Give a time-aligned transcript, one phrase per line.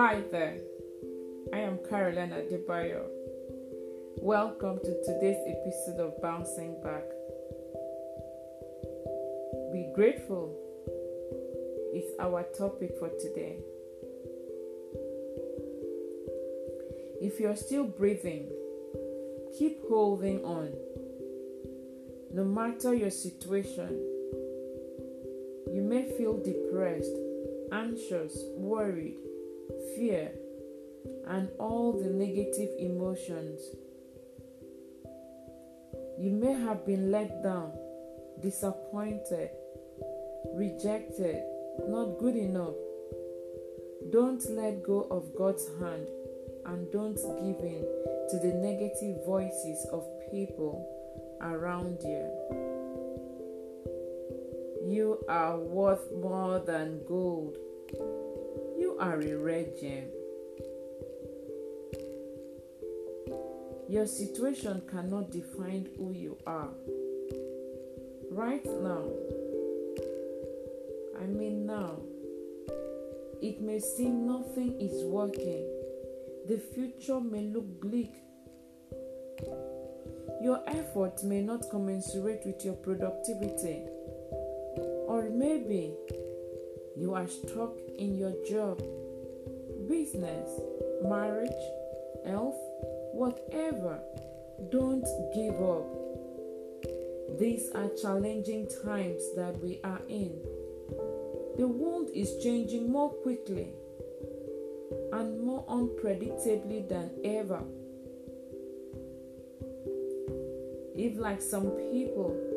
[0.00, 0.58] Hi there,
[1.52, 3.02] I am Caroline Adebayo.
[4.22, 7.02] Welcome to today's episode of Bouncing Back.
[9.72, 10.54] Be grateful
[11.92, 13.56] is our topic for today.
[17.20, 18.52] If you're still breathing,
[19.58, 20.74] keep holding on.
[22.32, 23.98] No matter your situation,
[25.72, 27.16] you may feel depressed,
[27.72, 29.16] anxious, worried,
[29.94, 30.32] fear,
[31.26, 33.60] and all the negative emotions.
[36.18, 37.72] You may have been let down,
[38.40, 39.50] disappointed,
[40.54, 41.42] rejected,
[41.86, 42.74] not good enough.
[44.10, 46.08] Don't let go of God's hand
[46.66, 47.84] and don't give in
[48.30, 50.86] to the negative voices of people
[51.40, 52.24] around you.
[54.84, 57.56] You are worth more than gold.
[59.00, 60.08] Are a red gem.
[63.88, 66.70] Your situation cannot define who you are.
[68.32, 69.04] Right now,
[71.20, 72.00] I mean now,
[73.40, 75.64] it may seem nothing is working.
[76.48, 78.14] The future may look bleak.
[80.42, 83.84] Your effort may not commensurate with your productivity.
[85.06, 85.94] Or maybe
[86.98, 88.82] you are stuck in your job,
[89.88, 90.50] business,
[91.04, 91.62] marriage,
[92.26, 92.58] health,
[93.12, 94.00] whatever.
[94.70, 95.86] Don't give up.
[97.38, 100.40] These are challenging times that we are in.
[101.56, 103.68] The world is changing more quickly
[105.12, 107.62] and more unpredictably than ever.
[110.96, 112.47] If, like some people,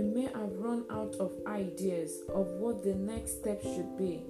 [0.00, 4.22] you may have run out of ideas of what the next step should be,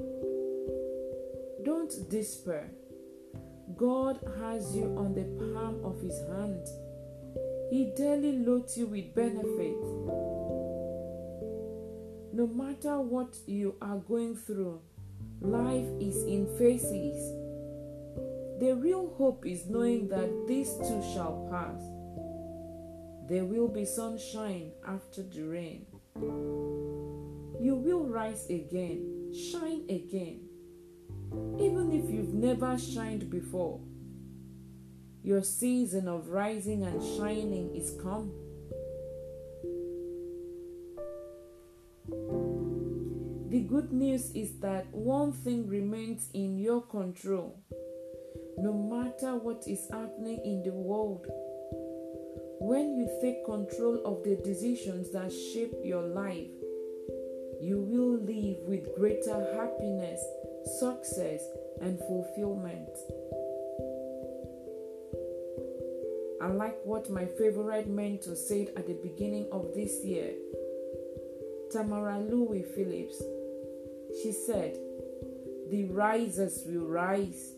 [1.65, 2.69] don't despair.
[3.77, 6.67] God has you on the palm of His hand.
[7.71, 9.87] He daily loads you with benefits.
[12.33, 14.81] No matter what you are going through,
[15.41, 17.15] life is in phases.
[18.59, 22.00] The real hope is knowing that this too shall pass.
[23.31, 25.87] There will be sunshine after the rain.
[27.61, 30.41] You will rise again, shine again.
[31.61, 33.79] Even if you've never shined before,
[35.23, 38.33] your season of rising and shining is come.
[43.49, 47.61] The good news is that one thing remains in your control.
[48.59, 51.29] No matter what is happening in the world,
[52.61, 56.53] when you take control of the decisions that shape your life,
[57.59, 60.23] you will live with greater happiness,
[60.79, 61.43] success,
[61.81, 62.89] and fulfillment.
[66.43, 70.33] I like what my favorite mentor said at the beginning of this year.
[71.73, 73.23] Tamara Louis Phillips.
[74.23, 74.77] She said,
[75.71, 77.55] The risers will rise.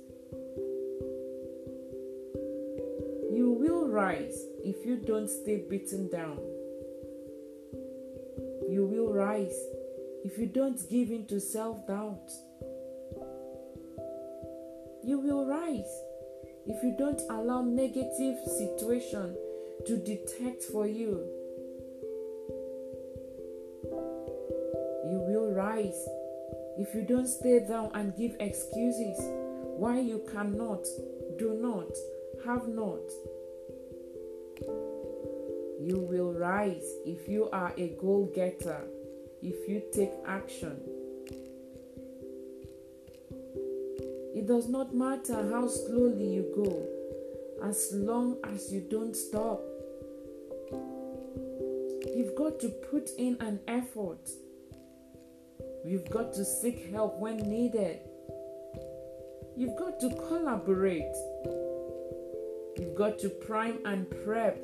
[3.93, 6.39] Rise if you don't stay beaten down.
[8.71, 9.55] You will rise
[10.25, 12.31] if you don't give in to self doubt.
[15.05, 15.93] You will rise
[16.67, 19.37] if you don't allow negative situation
[19.87, 21.29] to detect for you.
[25.11, 26.09] You will rise
[26.79, 29.19] if you don't stay down and give excuses
[29.77, 30.87] why you cannot,
[31.39, 31.93] do not,
[32.47, 33.03] have not.
[35.85, 38.85] You will rise if you are a goal getter,
[39.43, 40.81] if you take action.
[44.33, 49.61] It does not matter how slowly you go, as long as you don't stop.
[52.15, 54.31] You've got to put in an effort.
[55.85, 57.99] You've got to seek help when needed.
[59.57, 61.17] You've got to collaborate.
[62.79, 64.63] You've got to prime and prep.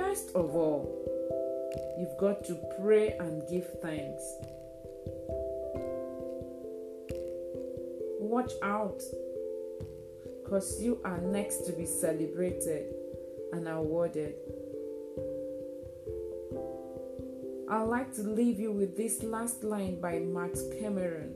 [0.00, 0.88] Best of all,
[1.98, 4.22] you've got to pray and give thanks.
[8.18, 9.02] Watch out,
[10.42, 12.94] because you are next to be celebrated
[13.52, 14.34] and awarded.
[17.70, 21.34] I'd like to leave you with this last line by Max Cameron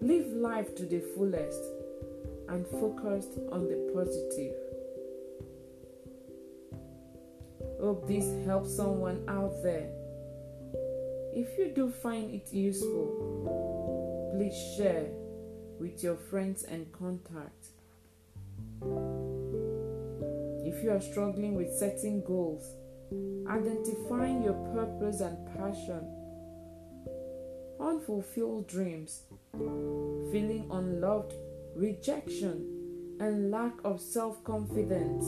[0.00, 1.62] Live life to the fullest
[2.48, 4.63] and focused on the positive.
[7.84, 9.90] Hope this helps someone out there.
[11.34, 15.08] If you do find it useful, please share
[15.78, 17.72] with your friends and contacts.
[20.64, 22.74] If you are struggling with setting goals,
[23.46, 26.08] identifying your purpose and passion,
[27.78, 29.24] unfulfilled dreams,
[30.32, 31.34] feeling unloved,
[31.76, 35.26] rejection, and lack of self confidence,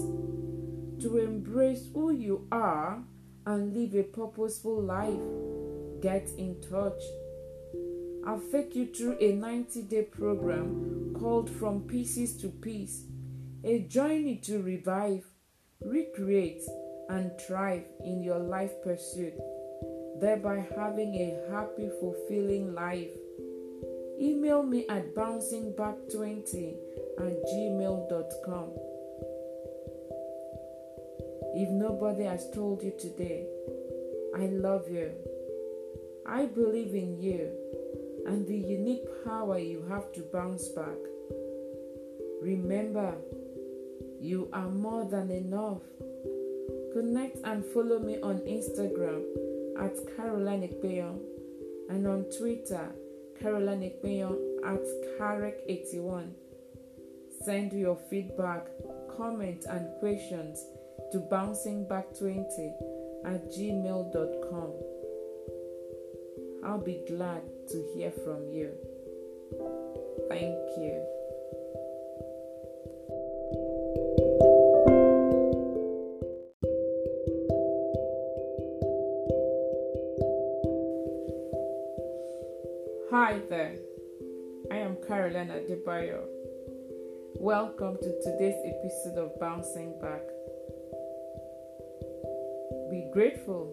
[1.06, 3.00] to embrace who you are
[3.46, 5.20] and live a purposeful life,
[6.02, 7.00] get in touch.
[8.26, 13.04] I'll take you through a 90 day program called From Pieces to Peace,
[13.62, 15.24] a journey to revive,
[15.80, 16.64] recreate,
[17.08, 19.34] and thrive in your life pursuit,
[20.20, 23.14] thereby having a happy, fulfilling life.
[24.20, 26.74] Email me at bouncingback20
[27.20, 28.95] at gmail.com.
[31.58, 33.46] If nobody has told you today,
[34.36, 35.10] I love you.
[36.26, 37.50] I believe in you
[38.26, 40.98] and the unique power you have to bounce back.
[42.42, 43.14] Remember,
[44.20, 45.80] you are more than enough.
[46.92, 49.24] Connect and follow me on Instagram
[49.80, 51.20] at Caroline Ikpeyon
[51.88, 52.90] and on Twitter,
[53.40, 54.84] Caroline Ikpeyon at
[55.18, 56.32] Karek81.
[57.46, 58.66] Send your feedback,
[59.16, 60.62] comments, and questions
[61.12, 62.72] to bouncingback20
[63.24, 64.72] at gmail.com.
[66.64, 68.72] I'll be glad to hear from you.
[70.28, 71.02] Thank you.
[83.12, 83.76] Hi there,
[84.72, 86.24] I am Caroline Adebayo.
[87.38, 90.35] Welcome to today's episode of Bouncing Back.
[93.16, 93.72] Grateful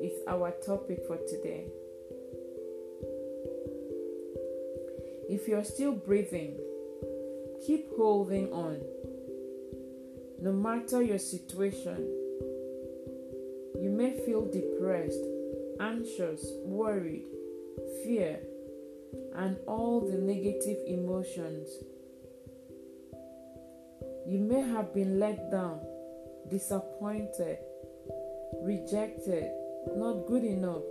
[0.00, 1.64] is our topic for today.
[5.28, 6.56] If you're still breathing,
[7.66, 8.80] keep holding on.
[10.40, 11.96] No matter your situation,
[13.74, 15.26] you may feel depressed,
[15.80, 17.24] anxious, worried,
[18.04, 18.38] fear,
[19.34, 21.68] and all the negative emotions.
[24.28, 25.80] You may have been let down,
[26.48, 27.58] disappointed,
[28.62, 29.50] rejected,
[29.96, 30.82] not good enough.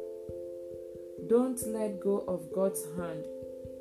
[1.28, 3.26] Don't let go of God's hand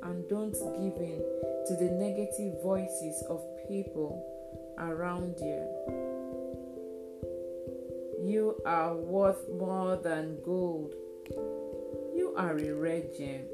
[0.03, 1.21] and don't give in
[1.67, 4.23] to the negative voices of people
[4.77, 5.63] around you.
[8.23, 10.93] You are worth more than gold.
[12.15, 13.45] You are a red gem.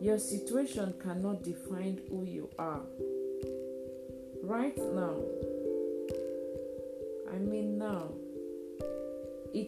[0.00, 2.82] Your situation cannot define who you are.
[4.42, 5.16] Right now,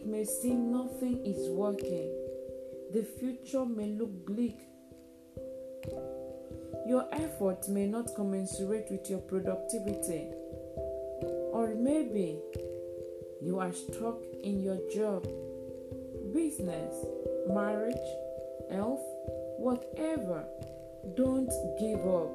[0.03, 2.11] it may seem nothing is working.
[2.91, 4.59] The future may look bleak.
[6.85, 10.27] Your effort may not commensurate with your productivity.
[11.53, 12.37] Or maybe
[13.41, 15.23] you are stuck in your job,
[16.33, 16.93] business,
[17.47, 17.95] marriage,
[18.71, 19.05] health,
[19.57, 20.43] whatever.
[21.15, 22.31] Don't give up.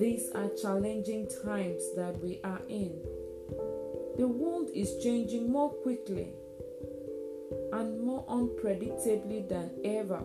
[0.00, 3.00] These are challenging times that we are in.
[4.18, 6.32] The world is changing more quickly
[7.72, 10.24] and more unpredictably than ever.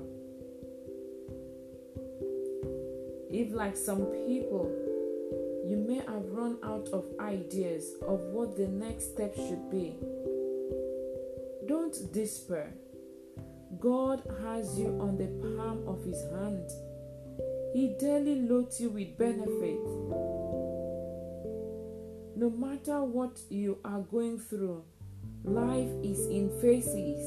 [3.29, 4.71] If, like some people,
[5.67, 9.95] you may have run out of ideas of what the next step should be,
[11.67, 12.73] don't despair.
[13.79, 16.67] God has you on the palm of His hand.
[17.73, 20.32] He daily loads you with benefits.
[22.35, 24.83] No matter what you are going through,
[25.43, 27.19] life is in phases.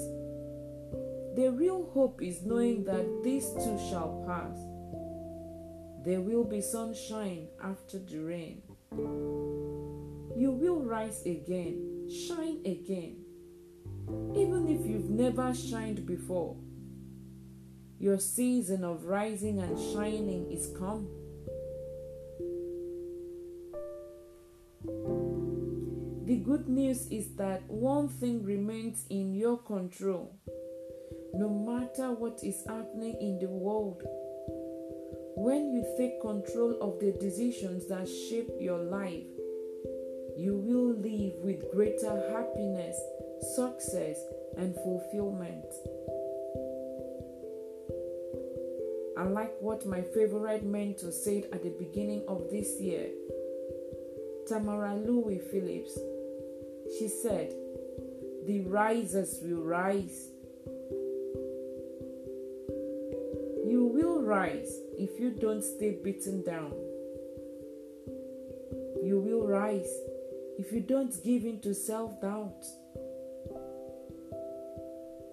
[1.36, 4.56] The real hope is knowing that this too shall pass.
[6.04, 8.62] There will be sunshine after the rain.
[10.36, 13.18] You will rise again, shine again.
[14.34, 16.56] Even if you've never shined before,
[17.98, 21.08] your season of rising and shining is come.
[26.47, 30.33] Good news is that one thing remains in your control.
[31.35, 34.00] No matter what is happening in the world,
[35.37, 39.26] when you take control of the decisions that shape your life,
[40.38, 42.97] you will live with greater happiness,
[43.57, 44.17] success,
[44.57, 45.67] and fulfillment.
[49.19, 53.09] I like what my favorite mentor said at the beginning of this year.
[54.47, 55.99] Tamara Louis Phillips.
[56.99, 57.52] She said,
[58.47, 60.31] The risers will rise.
[63.66, 66.73] You will rise if you don't stay beaten down.
[69.02, 69.93] You will rise
[70.59, 72.64] if you don't give in to self doubt.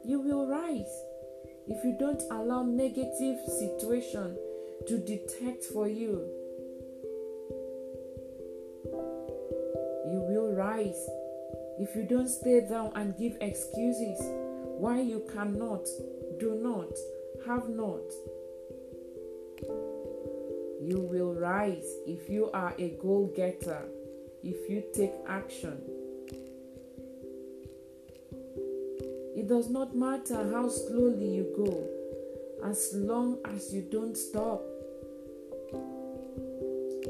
[0.05, 0.93] You will rise
[1.67, 4.35] if you don't allow negative situation
[4.87, 6.27] to detect for you.
[10.11, 11.09] You will rise
[11.79, 14.19] if you don't stay down and give excuses
[14.77, 15.85] why you cannot,
[16.39, 16.91] do not,
[17.45, 18.03] have not.
[20.81, 23.85] You will rise if you are a goal getter,
[24.43, 25.81] if you take action.
[29.35, 34.61] It does not matter how slowly you go, as long as you don't stop.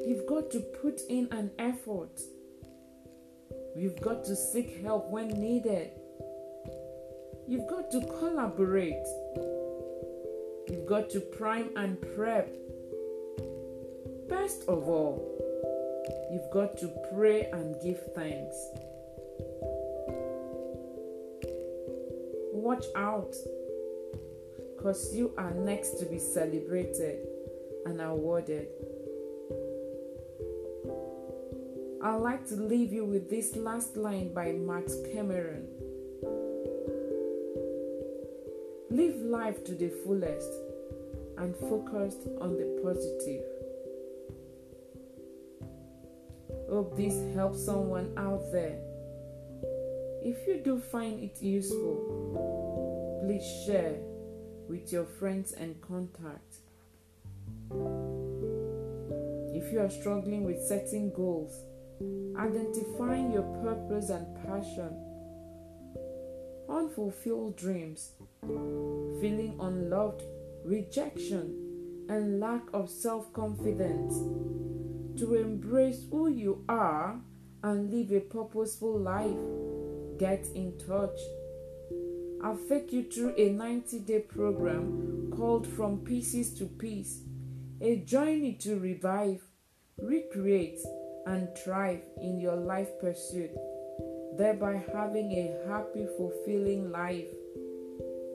[0.06, 2.20] You've got to put in an effort.
[3.76, 5.90] You've got to seek help when needed.
[7.48, 9.06] You've got to collaborate.
[10.70, 12.50] You've got to prime and prep.
[14.30, 15.22] Best of all,
[16.32, 18.56] you've got to pray and give thanks.
[22.54, 23.36] Watch out,
[24.78, 27.28] because you are next to be celebrated
[27.86, 28.68] and awarded.
[32.04, 35.70] I'd like to leave you with this last line by Max Cameron.
[38.90, 40.52] Live life to the fullest
[41.38, 43.46] and focused on the positive.
[46.70, 48.78] Hope this helps someone out there.
[50.22, 53.96] If you do find it useful, please share
[54.68, 56.58] with your friends and contacts.
[59.56, 61.64] If you are struggling with setting goals,
[62.38, 64.96] identifying your purpose and passion,
[66.70, 68.12] unfulfilled dreams,
[69.22, 70.24] feeling unloved,
[70.66, 74.16] rejection, and lack of self confidence,
[75.20, 77.20] to embrace who you are
[77.64, 79.38] and live a purposeful life.
[80.18, 81.20] Get in touch.
[82.44, 87.22] I'll take you through a 90 day program called From Pieces to Peace,
[87.80, 89.42] a journey to revive,
[89.98, 90.80] recreate,
[91.26, 93.52] and thrive in your life pursuit,
[94.38, 97.28] thereby having a happy, fulfilling life.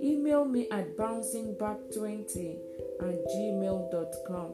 [0.03, 2.59] Email me at bouncingback20
[3.01, 4.53] at gmail.com.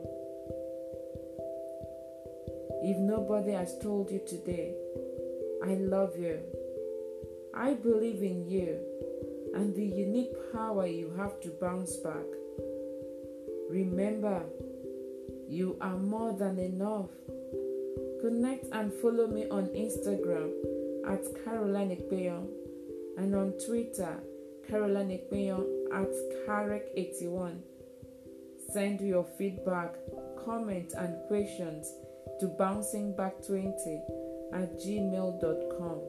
[2.86, 4.74] If nobody has told you today,
[5.64, 6.40] I love you.
[7.54, 8.78] I believe in you
[9.54, 12.26] and the unique power you have to bounce back.
[13.70, 14.42] Remember,
[15.48, 17.10] you are more than enough.
[18.24, 20.50] Connect and follow me on Instagram
[21.06, 22.48] at Caroline Ekpeyon
[23.18, 24.16] and on Twitter,
[24.66, 26.08] Caroline Ekpeyon at
[26.48, 27.58] Karek81.
[28.72, 29.96] Send your feedback,
[30.42, 31.92] comments, and questions
[32.40, 34.00] to bouncingback20
[34.54, 36.00] at gmail.com.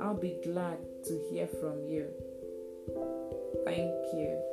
[0.00, 2.08] I'll be glad to hear from you.
[3.66, 4.51] Thank you.